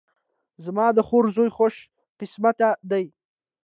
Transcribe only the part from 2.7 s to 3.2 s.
ده